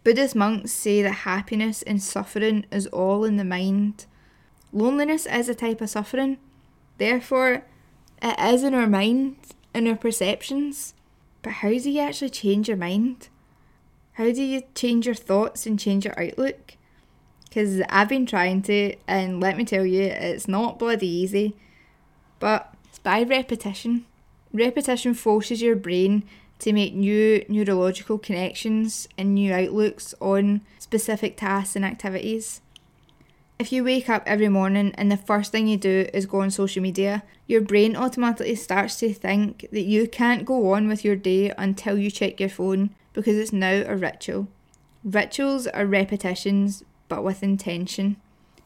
Buddhist 0.03 0.35
monks 0.35 0.71
say 0.71 1.01
that 1.01 1.11
happiness 1.11 1.83
and 1.83 2.01
suffering 2.01 2.65
is 2.71 2.87
all 2.87 3.23
in 3.23 3.37
the 3.37 3.43
mind. 3.43 4.05
Loneliness 4.73 5.25
is 5.25 5.47
a 5.47 5.55
type 5.55 5.79
of 5.81 5.89
suffering, 5.89 6.37
therefore, 6.97 7.65
it 8.21 8.39
is 8.39 8.63
in 8.63 8.73
our 8.73 8.87
mind, 8.87 9.35
in 9.73 9.87
our 9.87 9.95
perceptions. 9.95 10.93
But 11.47 11.53
how 11.53 11.69
do 11.69 11.89
you 11.89 12.01
actually 12.01 12.31
change 12.31 12.67
your 12.67 12.75
mind? 12.75 13.29
How 14.15 14.33
do 14.33 14.43
you 14.43 14.63
change 14.75 15.05
your 15.05 15.15
thoughts 15.15 15.65
and 15.65 15.79
change 15.79 16.03
your 16.03 16.21
outlook? 16.21 16.73
Because 17.45 17.81
I've 17.87 18.09
been 18.09 18.25
trying 18.25 18.63
to, 18.63 18.97
and 19.07 19.39
let 19.39 19.55
me 19.55 19.63
tell 19.63 19.85
you, 19.85 20.01
it's 20.01 20.49
not 20.49 20.77
bloody 20.77 21.07
easy. 21.07 21.55
But 22.39 22.73
it's 22.89 22.99
by 22.99 23.23
repetition. 23.23 24.05
Repetition 24.51 25.13
forces 25.13 25.61
your 25.61 25.77
brain 25.77 26.25
to 26.59 26.73
make 26.73 26.93
new 26.93 27.45
neurological 27.47 28.17
connections 28.17 29.07
and 29.17 29.33
new 29.33 29.53
outlooks 29.53 30.13
on 30.19 30.63
specific 30.79 31.37
tasks 31.37 31.77
and 31.77 31.85
activities. 31.85 32.59
If 33.59 33.71
you 33.71 33.83
wake 33.83 34.07
up 34.07 34.21
every 34.27 34.49
morning 34.49 34.93
and 34.99 35.11
the 35.11 35.17
first 35.17 35.51
thing 35.51 35.67
you 35.67 35.77
do 35.77 36.07
is 36.13 36.27
go 36.27 36.41
on 36.41 36.51
social 36.51 36.83
media, 36.83 37.23
your 37.47 37.61
brain 37.61 37.95
automatically 37.95 38.53
starts 38.53 38.97
to 38.97 39.11
think 39.11 39.67
that 39.71 39.81
you 39.81 40.07
can't 40.07 40.45
go 40.45 40.73
on 40.73 40.87
with 40.87 41.03
your 41.03 41.15
day 41.15 41.51
until 41.57 41.97
you 41.97 42.11
check 42.11 42.39
your 42.39 42.49
phone 42.49 42.91
because 43.13 43.35
it's 43.35 43.51
now 43.51 43.83
a 43.87 43.95
ritual. 43.95 44.47
Rituals 45.03 45.65
are 45.65 45.87
repetitions 45.87 46.83
but 47.09 47.23
with 47.23 47.41
intention. 47.41 48.17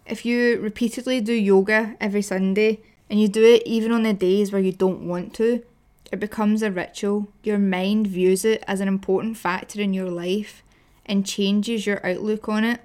If 0.06 0.26
you 0.26 0.60
repeatedly 0.60 1.22
do 1.22 1.34
yoga 1.34 1.96
every 2.02 2.22
Sunday 2.22 2.82
and 3.10 3.18
you 3.18 3.30
do 3.30 3.46
it 3.46 3.64
even 3.66 3.94
on 3.94 4.04
the 4.04 4.14
days 4.14 4.52
where 4.52 4.62
you 4.62 4.74
don't 4.74 5.08
want 5.08 5.34
to, 5.36 5.64
it 6.12 6.20
becomes 6.20 6.62
a 6.62 6.70
ritual. 6.72 7.30
Your 7.44 7.60
mind 7.60 8.08
views 8.08 8.44
it 8.44 8.62
as 8.68 8.82
an 8.82 8.90
important 8.90 9.38
factor 9.38 9.80
in 9.80 9.94
your 9.94 10.12
life 10.12 10.64
and 11.06 11.26
changes 11.26 11.86
your 11.86 12.06
outlook 12.06 12.50
on 12.50 12.66
it 12.66 12.82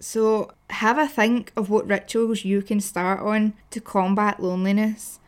so, 0.00 0.50
have 0.70 0.96
a 0.96 1.06
think 1.06 1.52
of 1.56 1.68
what 1.68 1.86
rituals 1.86 2.44
you 2.44 2.62
can 2.62 2.80
start 2.80 3.20
on 3.20 3.52
to 3.70 3.80
combat 3.80 4.40
loneliness. 4.40 5.20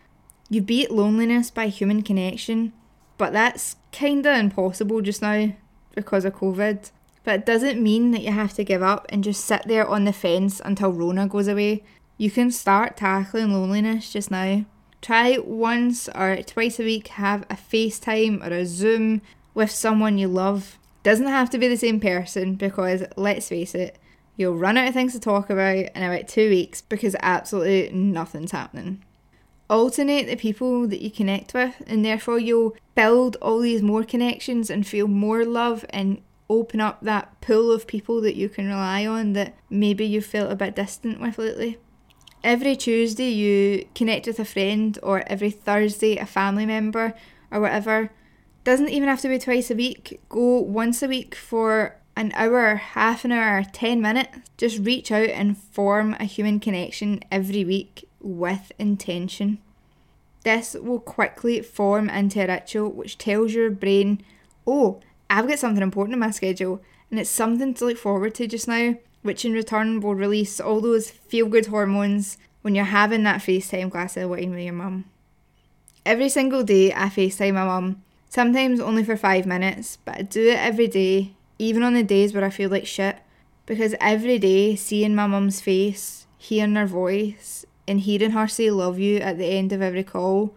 You 0.49 0.63
beat 0.63 0.91
loneliness 0.91 1.51
by 1.51 1.69
human 1.69 2.03
connection, 2.03 2.73
but 3.19 3.35
that's 3.35 3.77
kinda 3.91 4.39
impossible 4.39 5.03
just 5.03 5.21
now 5.21 5.53
because 5.95 6.25
of 6.25 6.35
COVID. 6.35 6.91
But 7.23 7.41
it 7.41 7.47
doesn't 7.47 7.83
mean 7.83 8.11
that 8.13 8.23
you 8.23 8.33
have 8.33 8.55
to 8.55 8.65
give 8.65 8.83
up 8.83 9.07
and 9.11 9.23
just 9.23 9.45
sit 9.45 9.63
there 9.67 9.87
on 9.87 10.05
the 10.05 10.13
fence 10.13 10.61
until 10.65 10.93
Rona 10.93 11.29
goes 11.29 11.49
away. 11.49 11.85
You 12.17 12.31
can 12.31 12.51
start 12.51 12.97
tackling 12.97 13.53
loneliness 13.53 14.13
just 14.13 14.31
now. 14.31 14.65
Try 15.03 15.37
once 15.39 16.09
or 16.09 16.39
twice 16.43 16.81
a 16.81 16.85
week, 16.85 17.09
have 17.09 17.43
a 17.51 17.57
FaceTime 17.57 18.47
or 18.47 18.53
a 18.53 18.65
Zoom 18.65 19.21
with 19.55 19.71
someone 19.71 20.19
you 20.19 20.29
love. 20.29 20.79
Doesn't 21.03 21.27
have 21.27 21.51
to 21.51 21.59
be 21.59 21.69
the 21.69 21.77
same 21.77 22.01
person 22.01 22.55
because 22.55 23.05
let's 23.17 23.49
face 23.49 23.75
it, 23.75 23.99
You'll 24.37 24.57
run 24.57 24.77
out 24.77 24.89
of 24.89 24.95
things 24.95 25.13
to 25.13 25.21
talk 25.21 25.51
about 25.51 25.77
in 25.77 26.03
about 26.03 26.29
two 26.29 26.49
weeks 26.49 26.81
because 26.81 27.15
absolutely 27.21 27.97
nothing's 27.97 28.53
happening. 28.53 29.05
Alternate 29.69 30.27
the 30.27 30.37
people 30.37 30.87
that 30.89 31.03
you 31.03 31.11
connect 31.11 31.55
with, 31.55 31.83
and 31.87 32.05
therefore 32.05 32.39
you'll 32.39 32.77
build 32.95 33.37
all 33.37 33.61
these 33.61 33.83
more 33.83 34.05
connections 34.05 34.71
and 34.71 34.87
feel 34.87 35.09
more 35.09 35.45
love 35.45 35.85
and 35.91 36.21
open 36.49 36.81
up 36.81 37.01
that 37.03 37.41
pool 37.41 37.73
of 37.73 37.87
people 37.87 38.21
that 38.21 38.37
you 38.37 38.49
can 38.49 38.67
rely 38.69 39.07
on 39.07 39.33
that 39.33 39.55
maybe 39.71 40.05
you 40.05 40.21
felt 40.21 40.53
a 40.53 40.57
bit 40.57 40.77
distant 40.77 41.21
with 41.21 41.39
lately. 41.39 41.79
Every 42.45 42.75
Tuesday, 42.75 43.31
you 43.31 43.87
connect 43.95 44.27
with 44.27 44.39
a 44.41 44.45
friend, 44.45 44.99
or 45.03 45.23
every 45.27 45.51
Thursday, 45.51 46.17
a 46.17 46.27
family 46.27 46.67
member, 46.67 47.15
or 47.51 47.61
whatever. 47.61 48.11
Doesn't 48.65 48.89
even 48.89 49.09
have 49.09 49.21
to 49.21 49.29
be 49.29 49.39
twice 49.39 49.71
a 49.71 49.75
week. 49.75 50.21
Go 50.29 50.61
once 50.61 51.03
a 51.03 51.09
week 51.09 51.35
for 51.35 51.97
an 52.17 52.33
hour, 52.35 52.77
half 52.77 53.25
an 53.25 53.33
hour, 53.33 53.65
10 53.65 54.01
minutes. 54.01 54.39
Just 54.57 54.79
reach 54.79 55.11
out 55.11 55.29
and 55.29 55.57
form 55.57 56.15
a 56.21 56.25
human 56.25 56.61
connection 56.61 57.21
every 57.31 57.65
week 57.65 58.09
with 58.21 58.73
intention. 58.79 59.59
This 60.45 60.75
will 60.75 61.01
quickly 61.01 61.61
form 61.63 62.11
into 62.11 62.43
a 62.43 62.47
ritual 62.47 62.91
which 62.91 63.19
tells 63.19 63.55
your 63.55 63.71
brain, 63.71 64.23
oh, 64.67 65.01
I've 65.31 65.49
got 65.49 65.59
something 65.59 65.83
important 65.83 66.15
in 66.15 66.21
my 66.21 66.31
schedule 66.31 66.83
and 67.11 67.19
it's 67.19 67.31
something 67.31 67.75
to 67.75 67.85
look 67.85 67.99
forward 67.99 68.35
to 68.37 68.47
just 68.47 68.69
now, 68.69 68.97
which 69.23 69.45
in 69.45 69.53
return 69.53 70.01
will 70.01 70.15
release 70.15 70.61
all 70.61 70.81
those 70.81 71.11
feel 71.11 71.47
good 71.47 71.67
hormones 71.67 72.39
when 72.63 72.75
you're 72.75 72.85
having 72.87 73.23
that 73.25 73.41
FaceTime 73.41 73.91
glass 73.91 74.17
of 74.17 74.31
wine 74.31 74.51
with 74.51 74.61
your 74.61 74.73
mum. 74.73 75.05
Every 76.05 76.29
single 76.29 76.65
day, 76.65 76.93
I 76.93 77.07
FaceTime 77.07 77.55
my 77.55 77.65
mum, 77.65 78.03
sometimes 78.29 78.81
only 78.81 79.05
for 79.05 79.17
five 79.17 79.47
minutes, 79.47 79.99
but 80.05 80.17
I 80.19 80.23
do 80.23 80.49
it 80.49 80.59
every 80.59 80.89
day 80.89 81.35
even 81.63 81.85
on 81.85 81.95
the 81.95 82.03
days 82.03 82.35
where 82.35 82.45
I 82.45 82.51
feel 82.51 82.71
like 82.71 82.87
shit. 82.87 83.19
Because 83.67 83.95
every 84.01 84.39
day, 84.39 84.75
seeing 84.75 85.15
my 85.15 85.29
mum's 85.29 85.61
face, 85.61 86.27
hearing 86.37 86.75
her 86.75 86.87
voice, 86.87 87.65
and 87.87 88.01
hearing 88.01 88.33
her 88.33 88.49
say 88.49 88.71
love 88.71 88.99
you 88.99 89.19
at 89.19 89.39
the 89.39 89.47
end 89.47 89.73
of 89.73 89.81
every 89.81 90.03
call 90.03 90.55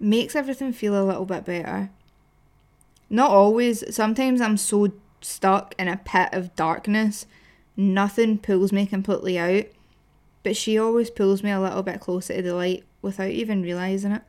makes 0.00 0.34
everything 0.34 0.72
feel 0.72 1.00
a 1.00 1.04
little 1.04 1.24
bit 1.24 1.44
better. 1.44 1.90
Not 3.08 3.30
always, 3.30 3.94
sometimes 3.94 4.40
I'm 4.40 4.56
so 4.56 4.92
stuck 5.20 5.74
in 5.78 5.86
a 5.86 5.96
pit 5.96 6.30
of 6.32 6.54
darkness, 6.56 7.26
nothing 7.76 8.38
pulls 8.38 8.72
me 8.72 8.84
completely 8.84 9.38
out, 9.38 9.66
but 10.42 10.56
she 10.56 10.76
always 10.76 11.10
pulls 11.10 11.42
me 11.42 11.50
a 11.50 11.60
little 11.60 11.82
bit 11.82 12.00
closer 12.00 12.34
to 12.34 12.42
the 12.42 12.54
light 12.54 12.84
without 13.00 13.30
even 13.30 13.62
realising 13.62 14.12
it. 14.12 14.22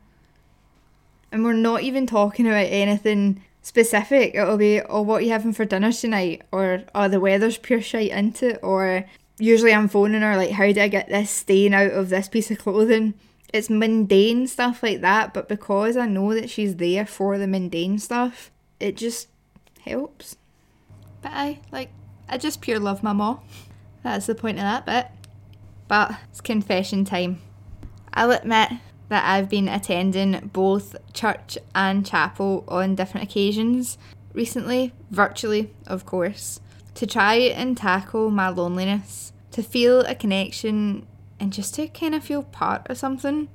And 1.32 1.44
we're 1.44 1.52
not 1.52 1.82
even 1.82 2.06
talking 2.06 2.46
about 2.46 2.66
anything 2.68 3.42
specific. 3.62 4.34
It'll 4.34 4.56
be, 4.56 4.80
oh, 4.80 5.02
what 5.02 5.22
are 5.22 5.24
you 5.24 5.30
having 5.30 5.52
for 5.52 5.64
dinner 5.64 5.92
tonight? 5.92 6.42
Or, 6.52 6.82
oh, 6.94 7.08
the 7.08 7.20
weather's 7.20 7.58
pure 7.58 7.80
shite 7.80 8.10
into 8.10 8.50
it. 8.50 8.60
Or, 8.62 9.04
usually 9.38 9.72
I'm 9.72 9.88
phoning 9.88 10.22
her, 10.22 10.36
like, 10.36 10.50
how 10.50 10.70
do 10.72 10.80
I 10.80 10.88
get 10.88 11.08
this 11.08 11.30
stain 11.30 11.74
out 11.74 11.92
of 11.92 12.08
this 12.08 12.28
piece 12.28 12.50
of 12.50 12.58
clothing? 12.58 13.14
It's 13.52 13.70
mundane 13.70 14.46
stuff 14.46 14.82
like 14.82 15.00
that, 15.00 15.34
but 15.34 15.48
because 15.48 15.96
I 15.96 16.06
know 16.06 16.34
that 16.34 16.50
she's 16.50 16.76
there 16.76 17.04
for 17.04 17.36
the 17.36 17.48
mundane 17.48 17.98
stuff, 17.98 18.50
it 18.78 18.96
just 18.96 19.28
helps. 19.80 20.36
But 21.20 21.32
I, 21.34 21.60
like, 21.72 21.90
I 22.28 22.38
just 22.38 22.60
pure 22.60 22.78
love 22.78 23.02
my 23.02 23.12
mom. 23.12 23.40
That's 24.02 24.26
the 24.26 24.34
point 24.34 24.58
of 24.58 24.62
that 24.62 24.86
bit. 24.86 25.08
But 25.88 26.14
it's 26.30 26.40
confession 26.40 27.04
time. 27.04 27.40
I'll 28.14 28.30
admit 28.30 28.70
that 29.10 29.24
I've 29.26 29.48
been 29.48 29.68
attending 29.68 30.50
both 30.52 30.96
church 31.12 31.58
and 31.74 32.06
chapel 32.06 32.64
on 32.68 32.94
different 32.94 33.28
occasions 33.28 33.98
recently, 34.32 34.94
virtually, 35.10 35.74
of 35.86 36.06
course, 36.06 36.60
to 36.94 37.06
try 37.06 37.34
and 37.34 37.76
tackle 37.76 38.30
my 38.30 38.48
loneliness, 38.48 39.32
to 39.50 39.62
feel 39.62 40.00
a 40.02 40.14
connection, 40.14 41.06
and 41.40 41.52
just 41.52 41.74
to 41.74 41.88
kind 41.88 42.14
of 42.14 42.22
feel 42.22 42.44
part 42.44 42.88
of 42.88 42.98
something. 42.98 43.48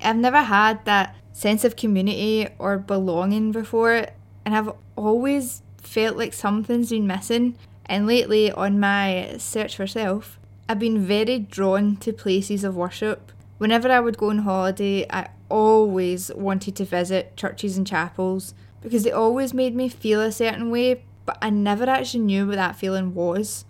I've 0.00 0.16
never 0.16 0.42
had 0.42 0.84
that 0.86 1.14
sense 1.32 1.64
of 1.64 1.76
community 1.76 2.48
or 2.58 2.78
belonging 2.78 3.52
before, 3.52 4.06
and 4.46 4.56
I've 4.56 4.72
always 4.96 5.60
felt 5.76 6.16
like 6.16 6.32
something's 6.32 6.90
been 6.90 7.06
missing. 7.06 7.58
And 7.84 8.06
lately, 8.06 8.50
on 8.50 8.80
my 8.80 9.34
search 9.36 9.76
for 9.76 9.86
self, 9.86 10.38
I've 10.66 10.78
been 10.78 11.04
very 11.04 11.40
drawn 11.40 11.96
to 11.96 12.12
places 12.14 12.64
of 12.64 12.74
worship 12.74 13.32
Whenever 13.58 13.90
I 13.90 14.00
would 14.00 14.18
go 14.18 14.30
on 14.30 14.38
holiday, 14.38 15.06
I 15.10 15.28
always 15.48 16.30
wanted 16.34 16.74
to 16.76 16.84
visit 16.84 17.36
churches 17.36 17.76
and 17.76 17.86
chapels 17.86 18.54
because 18.82 19.04
they 19.04 19.12
always 19.12 19.54
made 19.54 19.74
me 19.76 19.88
feel 19.88 20.20
a 20.20 20.32
certain 20.32 20.70
way, 20.70 21.04
but 21.24 21.38
I 21.40 21.50
never 21.50 21.88
actually 21.88 22.24
knew 22.24 22.46
what 22.46 22.56
that 22.56 22.76
feeling 22.76 23.14
was. 23.14 23.64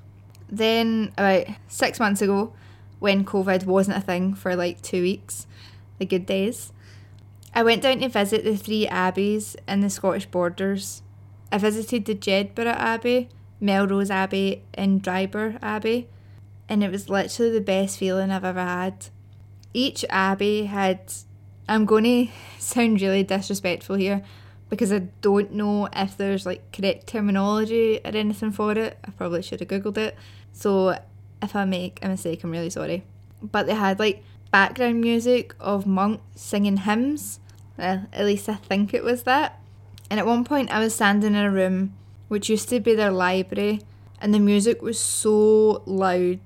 Then, 0.49 1.13
about 1.19 1.47
six 1.69 2.01
months 2.01 2.23
ago, 2.23 2.55
when 2.99 3.25
COVID 3.25 3.67
wasn't 3.67 3.99
a 3.99 4.01
thing 4.01 4.35
for 4.35 4.57
like 4.57 4.81
two 4.81 5.03
weeks, 5.03 5.47
the 5.99 6.07
good 6.07 6.27
days, 6.27 6.73
I 7.55 7.63
went 7.63 7.83
down 7.83 8.01
to 8.01 8.09
visit 8.09 8.43
the 8.43 8.57
three 8.57 8.87
abbeys 8.89 9.55
in 9.69 9.81
the 9.81 9.91
Scottish 9.91 10.27
borders. 10.27 11.03
I 11.53 11.59
visited 11.59 12.07
the 12.07 12.15
Jedburgh 12.15 12.67
Abbey, 12.67 13.29
Melrose 13.61 14.11
Abbey, 14.11 14.65
and 14.73 15.03
Dryburgh 15.03 15.59
Abbey, 15.63 16.09
and 16.69 16.83
it 16.83 16.91
was 16.91 17.11
literally 17.11 17.53
the 17.53 17.61
best 17.61 17.99
feeling 17.99 18.31
I've 18.31 18.45
ever 18.45 18.61
had 18.61 19.09
each 19.75 20.05
abbey 20.09 20.65
had. 20.65 21.13
I'm 21.69 21.85
going 21.85 22.05
to 22.27 22.29
sound 22.59 23.01
really 23.01 23.23
disrespectful 23.23 23.97
here 23.97 24.23
because 24.71 24.93
I 24.93 25.01
don't 25.21 25.53
know 25.53 25.89
if 25.93 26.17
there's 26.17 26.47
like 26.47 26.73
correct 26.73 27.07
terminology 27.07 28.01
or 28.05 28.17
anything 28.17 28.53
for 28.53 28.73
it. 28.73 28.99
I 29.05 29.11
probably 29.11 29.43
should 29.43 29.61
have 29.61 29.69
googled 29.69 29.99
it. 29.99 30.17
So 30.53 30.99
if 31.43 31.55
I 31.55 31.65
make 31.65 31.99
a 32.03 32.09
mistake, 32.09 32.43
I'm 32.43 32.51
really 32.51 32.71
sorry. 32.71 33.05
But 33.43 33.67
they 33.67 33.75
had 33.75 33.99
like 33.99 34.25
background 34.51 35.01
music 35.01 35.55
of 35.61 35.87
monks 35.87 36.41
singing 36.41 36.79
hymns. 36.79 37.41
Well, 37.77 38.07
at 38.13 38.25
least 38.25 38.49
I 38.49 38.55
think 38.55 38.95
it 38.95 39.05
was 39.05 39.25
that. 39.25 39.61
And 40.11 40.21
at 40.21 40.27
one 40.27 40.45
point, 40.45 40.71
I 40.71 40.79
was 40.79 40.95
standing 40.95 41.35
in 41.35 41.45
a 41.45 41.51
room 41.51 41.95
which 42.29 42.49
used 42.49 42.69
to 42.69 42.81
be 42.81 42.95
their 42.95 43.11
library, 43.11 43.81
and 44.21 44.33
the 44.33 44.39
music 44.39 44.81
was 44.83 44.99
so 44.99 45.83
loud 45.87 46.41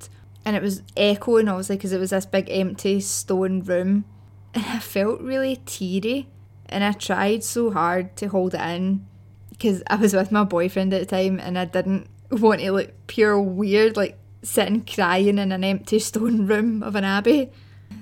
and 0.48 0.56
it 0.56 0.62
was 0.62 0.82
echoing 0.96 1.46
obviously 1.46 1.76
because 1.76 1.92
it 1.92 2.00
was 2.00 2.08
this 2.08 2.24
big 2.24 2.48
empty 2.48 3.00
stone 3.00 3.60
room 3.60 4.06
and 4.54 4.64
I 4.64 4.78
felt 4.78 5.20
really 5.20 5.60
teary 5.66 6.26
and 6.70 6.82
I 6.82 6.92
tried 6.92 7.44
so 7.44 7.70
hard 7.70 8.16
to 8.16 8.28
hold 8.28 8.54
it 8.54 8.60
in 8.62 9.06
because 9.50 9.82
I 9.88 9.96
was 9.96 10.14
with 10.14 10.32
my 10.32 10.44
boyfriend 10.44 10.94
at 10.94 11.00
the 11.00 11.06
time 11.06 11.38
and 11.38 11.58
I 11.58 11.66
didn't 11.66 12.08
want 12.30 12.62
to 12.62 12.72
look 12.72 12.94
pure 13.08 13.38
weird 13.38 13.94
like 13.98 14.16
sitting 14.42 14.86
crying 14.86 15.36
in 15.36 15.52
an 15.52 15.64
empty 15.64 15.98
stone 15.98 16.46
room 16.46 16.82
of 16.82 16.96
an 16.96 17.04
abbey. 17.04 17.50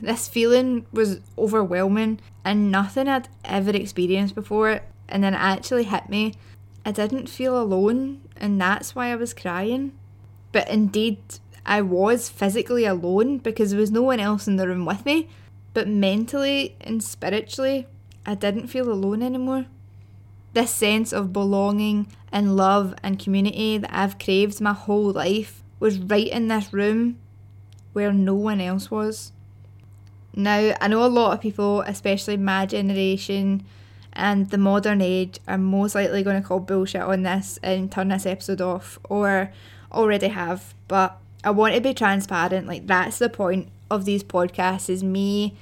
This 0.00 0.28
feeling 0.28 0.86
was 0.92 1.18
overwhelming 1.36 2.20
and 2.44 2.70
nothing 2.70 3.08
I'd 3.08 3.28
ever 3.44 3.72
experienced 3.72 4.36
before 4.36 4.82
and 5.08 5.24
then 5.24 5.34
it 5.34 5.40
actually 5.40 5.82
hit 5.82 6.08
me. 6.08 6.34
I 6.84 6.92
didn't 6.92 7.28
feel 7.28 7.60
alone 7.60 8.20
and 8.36 8.60
that's 8.60 8.94
why 8.94 9.10
I 9.10 9.16
was 9.16 9.34
crying. 9.34 9.98
But 10.52 10.68
indeed, 10.68 11.18
I 11.66 11.82
was 11.82 12.28
physically 12.28 12.85
alone 12.85 13.38
because 13.38 13.70
there 13.70 13.80
was 13.80 13.90
no 13.90 14.02
one 14.02 14.20
else 14.20 14.46
in 14.46 14.54
the 14.54 14.68
room 14.68 14.87
with 14.87 15.04
me, 15.04 15.28
but 15.75 15.88
mentally 15.88 16.76
and 16.80 17.02
spiritually, 17.02 17.88
I 18.25 18.37
didn't 18.37 18.68
feel 18.68 18.88
alone 18.90 19.20
anymore. 19.20 19.66
This 20.54 20.70
sense 20.70 21.12
of 21.12 21.32
belonging 21.32 22.06
and 22.30 22.56
love 22.56 22.94
and 23.02 23.18
community 23.18 23.78
that 23.78 23.92
I've 23.92 24.18
craved 24.18 24.61
my 24.61 24.73
whole 24.73 25.11
life 25.11 25.64
was 25.80 25.99
right 25.99 26.28
in 26.28 26.46
this 26.46 26.73
room 26.73 27.18
where 27.92 28.12
no 28.12 28.35
one 28.35 28.61
else 28.61 28.90
was. 28.90 29.32
Now, 30.35 30.75
I 30.80 30.88
know 30.88 31.04
a 31.04 31.08
lot 31.08 31.32
of 31.32 31.40
people, 31.40 31.80
especially 31.80 32.37
my 32.37 32.66
generation 32.66 33.64
and 34.12 34.50
the 34.50 34.58
modern 34.58 35.00
age, 35.02 35.40
are 35.49 35.58
most 35.58 35.94
likely 35.94 36.23
going 36.23 36.40
to 36.40 36.46
call 36.46 36.61
bullshit 36.61 37.02
on 37.02 37.25
this 37.25 37.58
and 37.62 37.90
turn 37.90 38.08
this 38.08 38.25
episode 38.25 38.61
off, 38.61 38.99
or 39.08 39.52
already 39.90 40.28
have, 40.28 40.75
but 40.88 41.18
I 41.46 41.50
want 41.50 41.76
to 41.76 41.80
be 41.80 41.94
transparent. 41.94 42.66
Like 42.66 42.88
that's 42.88 43.18
the 43.18 43.28
point 43.28 43.68
of 43.88 44.04
these 44.04 44.24
podcasts 44.24 44.90
is 44.90 45.04
me 45.04 45.56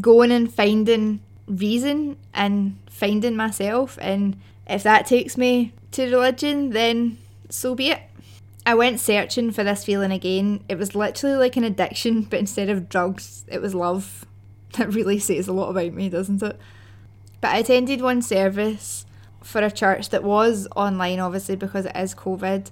going 0.00 0.32
and 0.32 0.52
finding 0.52 1.20
reason 1.46 2.16
and 2.32 2.78
finding 2.90 3.36
myself 3.36 3.98
and 4.00 4.36
if 4.66 4.82
that 4.82 5.06
takes 5.06 5.36
me 5.36 5.72
to 5.92 6.10
religion 6.10 6.70
then 6.70 7.18
so 7.50 7.74
be 7.74 7.90
it. 7.90 8.00
I 8.64 8.74
went 8.74 8.98
searching 8.98 9.52
for 9.52 9.62
this 9.62 9.84
feeling 9.84 10.10
again. 10.10 10.64
It 10.68 10.76
was 10.76 10.96
literally 10.96 11.36
like 11.36 11.56
an 11.56 11.64
addiction, 11.64 12.22
but 12.30 12.40
instead 12.40 12.70
of 12.70 12.88
drugs, 12.88 13.44
it 13.46 13.60
was 13.60 13.74
love. 13.74 14.24
That 14.76 14.92
really 14.92 15.18
says 15.18 15.48
a 15.48 15.54
lot 15.54 15.70
about 15.70 15.94
me, 15.94 16.10
doesn't 16.10 16.42
it? 16.42 16.58
But 17.40 17.54
I 17.54 17.58
attended 17.58 18.02
one 18.02 18.20
service 18.20 19.06
for 19.42 19.62
a 19.62 19.70
church 19.70 20.10
that 20.10 20.22
was 20.22 20.68
online, 20.76 21.18
obviously, 21.18 21.56
because 21.56 21.86
it 21.86 21.96
is 21.96 22.14
COVID. 22.14 22.70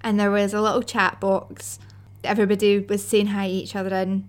And 0.00 0.18
there 0.18 0.32
was 0.32 0.52
a 0.52 0.60
little 0.60 0.82
chat 0.82 1.20
box 1.20 1.78
everybody 2.24 2.78
was 2.78 3.06
saying 3.06 3.28
hi 3.28 3.48
to 3.48 3.52
each 3.52 3.76
other 3.76 3.94
in. 3.96 4.28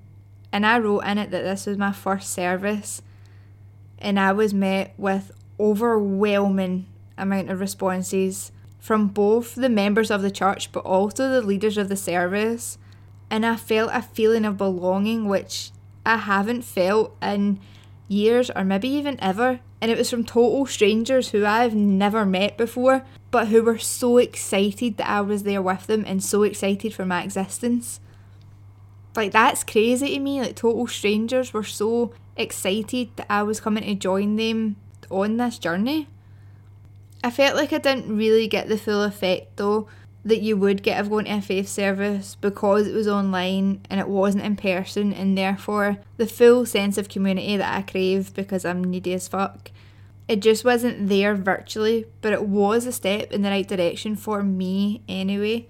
And 0.52 0.66
I 0.66 0.80
wrote 0.80 1.02
in 1.02 1.18
it 1.18 1.32
that 1.32 1.44
this 1.44 1.66
was 1.66 1.78
my 1.78 1.92
first 1.92 2.32
service. 2.32 3.02
And 4.00 4.20
I 4.20 4.32
was 4.32 4.54
met 4.54 4.94
with 4.98 5.32
overwhelming 5.60 6.88
amount 7.18 7.50
of 7.50 7.60
responses 7.60 8.52
from 8.80 9.08
both 9.08 9.56
the 9.56 9.70
members 9.70 10.12
of 10.12 10.22
the 10.22 10.30
church 10.30 10.72
but 10.72 10.86
also 10.86 11.30
the 11.30 11.42
leaders 11.42 11.78
of 11.78 11.88
the 11.88 11.96
service 11.96 12.78
and 13.30 13.46
I 13.46 13.56
felt 13.56 13.92
a 13.94 14.02
feeling 14.02 14.46
of 14.46 14.58
belonging 14.58 15.28
which 15.28 15.72
I 16.06 16.18
haven't 16.18 16.64
felt 16.64 17.16
in 17.22 17.60
years 18.08 18.52
or 18.56 18.64
maybe 18.64 18.88
even 18.90 19.20
ever. 19.20 19.60
And 19.82 19.92
it 19.92 19.98
was 19.98 20.10
from 20.10 20.24
total 20.24 20.66
strangers 20.66 21.30
who 21.30 21.46
I've 21.46 21.76
never 21.76 22.26
met 22.26 22.58
before, 22.58 23.04
but 23.36 23.50
who 23.50 23.62
were 23.62 23.78
so 23.78 24.18
excited 24.18 24.96
that 24.96 25.10
I 25.10 25.20
was 25.20 25.44
there 25.44 25.62
with 25.62 25.88
them 25.88 26.06
and 26.08 26.24
so 26.24 26.44
excited 26.44 26.94
for 26.94 27.06
my 27.06 27.22
existence. 27.22 28.00
Like, 29.14 29.34
that's 29.34 29.62
crazy 29.62 30.16
to 30.16 30.20
me. 30.22 30.40
Like, 30.40 30.56
total 30.56 30.88
strangers 30.88 31.52
were 31.52 31.66
so 31.66 32.14
excited 32.38 33.10
that 33.18 33.28
I 33.30 33.44
was 33.44 33.60
coming 33.60 33.84
to 33.84 33.94
join 33.96 34.38
them 34.38 34.78
on 35.10 35.36
this 35.36 35.60
journey. 35.60 36.08
I 37.26 37.30
felt 37.30 37.58
like 37.58 37.74
I 37.74 37.80
didn't 37.80 38.16
really 38.16 38.48
get 38.48 38.70
the 38.70 38.78
full 38.78 39.04
effect 39.04 39.58
though 39.58 39.90
that 40.24 40.42
you 40.42 40.56
would 40.56 40.82
get 40.82 41.02
of 41.02 41.10
going 41.10 41.26
to 41.26 41.32
a 41.32 41.42
faith 41.42 41.68
service 41.68 42.38
because 42.40 42.88
it 42.88 42.94
was 42.94 43.10
online 43.10 43.82
and 43.90 44.00
it 44.00 44.08
wasn't 44.08 44.46
in 44.46 44.56
person, 44.56 45.12
and 45.12 45.38
therefore 45.38 45.98
the 46.16 46.26
full 46.26 46.66
sense 46.66 46.98
of 46.98 47.10
community 47.10 47.58
that 47.58 47.78
I 47.78 47.82
crave 47.82 48.34
because 48.34 48.64
I'm 48.64 48.82
needy 48.82 49.14
as 49.14 49.28
fuck. 49.28 49.72
It 50.28 50.42
just 50.42 50.66
wasn't 50.66 51.08
there 51.08 51.36
virtually, 51.36 52.06
but 52.22 52.34
it 52.34 52.46
was 52.48 52.86
a 52.86 52.92
step 52.92 53.32
in 53.32 53.42
the 53.42 53.50
right 53.50 53.68
direction 53.68 54.16
for 54.16 54.42
me 54.44 55.02
anyway. 55.08 55.68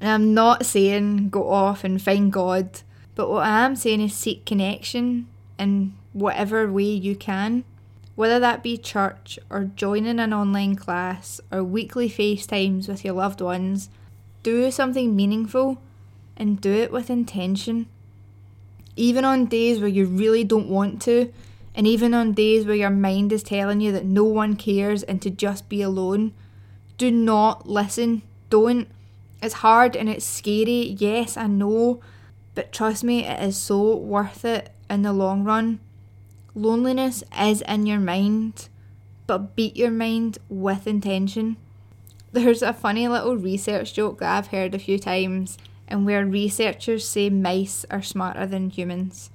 And 0.00 0.10
I'm 0.10 0.34
not 0.34 0.66
saying 0.66 1.30
go 1.30 1.50
off 1.50 1.84
and 1.84 2.00
find 2.00 2.32
God, 2.32 2.80
but 3.14 3.28
what 3.28 3.46
I 3.46 3.64
am 3.64 3.76
saying 3.76 4.00
is 4.00 4.14
seek 4.14 4.46
connection 4.46 5.26
in 5.58 5.94
whatever 6.12 6.70
way 6.70 6.84
you 6.84 7.16
can 7.16 7.64
whether 8.14 8.38
that 8.38 8.62
be 8.62 8.76
church 8.76 9.38
or 9.48 9.64
joining 9.64 10.18
an 10.18 10.32
online 10.32 10.76
class 10.76 11.40
or 11.50 11.64
weekly 11.64 12.10
FaceTimes 12.10 12.88
with 12.88 13.04
your 13.04 13.14
loved 13.14 13.40
ones, 13.40 13.88
do 14.42 14.70
something 14.70 15.16
meaningful 15.16 15.80
and 16.36 16.60
do 16.60 16.72
it 16.72 16.92
with 16.92 17.08
intention. 17.08 17.86
Even 18.96 19.24
on 19.24 19.46
days 19.46 19.78
where 19.80 19.88
you 19.88 20.06
really 20.06 20.44
don't 20.44 20.68
want 20.68 21.00
to, 21.02 21.32
and 21.74 21.86
even 21.86 22.14
on 22.14 22.32
days 22.32 22.66
where 22.66 22.74
your 22.74 22.90
mind 22.90 23.32
is 23.32 23.42
telling 23.42 23.80
you 23.80 23.92
that 23.92 24.04
no 24.04 24.24
one 24.24 24.56
cares 24.56 25.02
and 25.02 25.22
to 25.22 25.30
just 25.30 25.68
be 25.68 25.82
alone, 25.82 26.32
do 26.98 27.10
not 27.10 27.68
listen. 27.68 28.22
Don't. 28.50 28.88
It's 29.42 29.54
hard 29.54 29.96
and 29.96 30.08
it's 30.08 30.24
scary, 30.24 30.94
yes, 30.98 31.36
I 31.36 31.46
know, 31.46 32.00
but 32.54 32.72
trust 32.72 33.02
me, 33.02 33.24
it 33.24 33.42
is 33.42 33.56
so 33.56 33.96
worth 33.96 34.44
it 34.44 34.70
in 34.88 35.02
the 35.02 35.12
long 35.12 35.42
run. 35.42 35.80
Loneliness 36.54 37.24
is 37.40 37.62
in 37.62 37.86
your 37.86 37.98
mind, 37.98 38.68
but 39.26 39.56
beat 39.56 39.76
your 39.76 39.90
mind 39.90 40.38
with 40.48 40.86
intention. 40.86 41.56
There's 42.30 42.62
a 42.62 42.72
funny 42.72 43.08
little 43.08 43.36
research 43.36 43.94
joke 43.94 44.20
that 44.20 44.36
I've 44.36 44.46
heard 44.48 44.74
a 44.74 44.78
few 44.78 44.98
times, 44.98 45.58
and 45.88 46.06
where 46.06 46.24
researchers 46.24 47.08
say 47.08 47.30
mice 47.30 47.84
are 47.90 48.02
smarter 48.02 48.46
than 48.46 48.70
humans. 48.70 49.30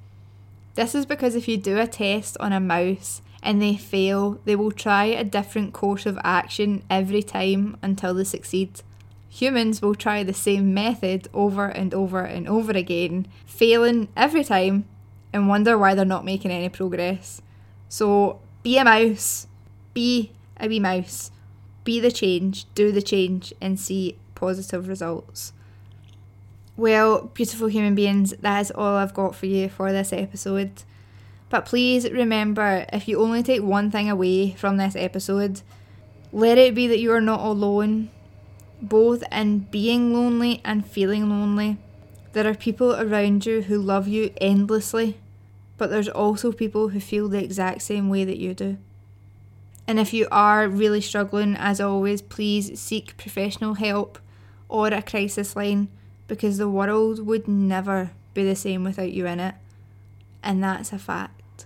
This 0.77 0.93
is 0.93 1.07
because 1.07 1.33
if 1.33 1.47
you 1.47 1.57
do 1.57 1.79
a 1.79 1.87
test 1.87 2.37
on 2.39 2.53
a 2.53 2.59
mouse 2.59 3.23
and 3.41 3.59
they 3.59 3.75
fail, 3.75 4.39
they 4.45 4.55
will 4.55 4.71
try 4.71 5.05
a 5.05 5.23
different 5.23 5.73
course 5.73 6.05
of 6.05 6.19
action 6.23 6.83
every 6.87 7.23
time 7.23 7.77
until 7.81 8.13
they 8.13 8.23
succeed. 8.23 8.83
Humans 9.27 9.81
will 9.81 9.95
try 9.95 10.21
the 10.21 10.35
same 10.35 10.75
method 10.75 11.29
over 11.33 11.65
and 11.65 11.95
over 11.95 12.21
and 12.21 12.47
over 12.47 12.73
again, 12.73 13.25
failing 13.43 14.09
every 14.15 14.43
time 14.43 14.85
and 15.33 15.49
wonder 15.49 15.79
why 15.79 15.95
they're 15.95 16.05
not 16.05 16.23
making 16.23 16.51
any 16.51 16.69
progress. 16.69 17.41
So 17.89 18.39
be 18.61 18.77
a 18.77 18.83
mouse, 18.83 19.47
be 19.95 20.31
a 20.59 20.67
wee 20.67 20.79
mouse, 20.79 21.31
be 21.85 21.99
the 21.99 22.11
change, 22.11 22.71
do 22.75 22.91
the 22.91 23.01
change, 23.01 23.51
and 23.59 23.79
see 23.79 24.19
positive 24.35 24.87
results. 24.87 25.53
Well, 26.77 27.31
beautiful 27.33 27.67
human 27.67 27.95
beings, 27.95 28.33
that 28.39 28.61
is 28.61 28.71
all 28.71 28.95
I've 28.95 29.13
got 29.13 29.35
for 29.35 29.47
you 29.47 29.67
for 29.67 29.91
this 29.91 30.13
episode. 30.13 30.83
But 31.49 31.65
please 31.65 32.09
remember 32.09 32.85
if 32.93 33.07
you 33.07 33.19
only 33.19 33.43
take 33.43 33.63
one 33.63 33.91
thing 33.91 34.09
away 34.09 34.51
from 34.51 34.77
this 34.77 34.95
episode, 34.95 35.61
let 36.31 36.57
it 36.57 36.75
be 36.75 36.87
that 36.87 36.99
you 36.99 37.11
are 37.11 37.21
not 37.21 37.39
alone, 37.39 38.09
both 38.81 39.23
in 39.31 39.59
being 39.59 40.13
lonely 40.13 40.61
and 40.63 40.85
feeling 40.85 41.29
lonely. 41.29 41.77
There 42.33 42.47
are 42.47 42.53
people 42.53 42.95
around 42.95 43.45
you 43.45 43.63
who 43.63 43.79
love 43.79 44.07
you 44.07 44.31
endlessly 44.39 45.17
but 45.77 45.89
there's 45.89 46.09
also 46.09 46.51
people 46.51 46.89
who 46.89 46.99
feel 46.99 47.29
the 47.29 47.43
exact 47.43 47.81
same 47.81 48.09
way 48.09 48.23
that 48.25 48.37
you 48.37 48.53
do. 48.53 48.77
And 49.87 49.99
if 49.99 50.13
you 50.13 50.27
are 50.31 50.67
really 50.67 51.01
struggling, 51.01 51.55
as 51.55 51.79
always, 51.79 52.21
please 52.21 52.79
seek 52.79 53.15
professional 53.15 53.75
help 53.75 54.19
or 54.67 54.87
a 54.87 55.01
crisis 55.01 55.55
line 55.55 55.87
because 56.27 56.57
the 56.57 56.69
world 56.69 57.25
would 57.25 57.47
never 57.47 58.11
be 58.33 58.43
the 58.43 58.55
same 58.55 58.83
without 58.83 59.11
you 59.11 59.25
in 59.25 59.39
it. 59.39 59.55
And 60.43 60.63
that's 60.63 60.93
a 60.93 60.99
fact. 60.99 61.65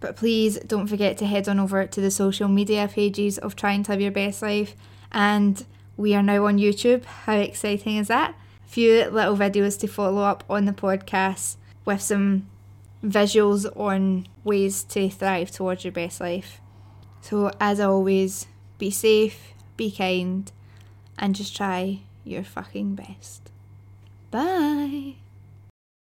But 0.00 0.16
please 0.16 0.58
don't 0.60 0.86
forget 0.86 1.18
to 1.18 1.26
head 1.26 1.48
on 1.48 1.58
over 1.58 1.86
to 1.86 2.00
the 2.00 2.10
social 2.10 2.48
media 2.48 2.88
pages 2.88 3.38
of 3.38 3.56
Trying 3.56 3.82
to 3.84 3.92
Live 3.92 4.00
Your 4.00 4.10
Best 4.10 4.42
Life. 4.42 4.74
And 5.12 5.64
we 5.96 6.14
are 6.14 6.22
now 6.22 6.46
on 6.46 6.58
YouTube. 6.58 7.04
How 7.04 7.34
exciting 7.34 7.96
is 7.96 8.08
that? 8.08 8.34
A 8.64 8.68
few 8.68 9.04
little 9.10 9.36
videos 9.36 9.78
to 9.80 9.86
follow 9.86 10.22
up 10.22 10.44
on 10.48 10.64
the 10.64 10.72
podcast 10.72 11.56
with 11.84 12.02
some 12.02 12.46
visuals 13.04 13.64
on 13.78 14.26
ways 14.44 14.82
to 14.84 15.08
thrive 15.08 15.50
towards 15.50 15.84
your 15.84 15.92
best 15.92 16.20
life. 16.20 16.60
So, 17.20 17.50
as 17.60 17.80
always, 17.80 18.46
be 18.78 18.90
safe, 18.90 19.54
be 19.76 19.90
kind, 19.90 20.50
and 21.18 21.34
just 21.34 21.56
try 21.56 22.00
your 22.26 22.44
fucking 22.44 22.94
best. 22.94 23.50
Bye. 24.30 25.16